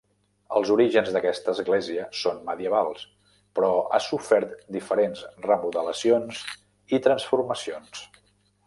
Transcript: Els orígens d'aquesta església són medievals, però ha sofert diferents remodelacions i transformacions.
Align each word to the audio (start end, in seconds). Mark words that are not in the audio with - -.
Els 0.59 0.69
orígens 0.75 1.11
d'aquesta 1.17 1.53
església 1.55 2.07
són 2.21 2.39
medievals, 2.47 3.03
però 3.59 3.69
ha 3.85 4.01
sofert 4.07 4.57
diferents 4.79 5.23
remodelacions 5.49 6.45
i 6.99 7.05
transformacions. 7.11 8.07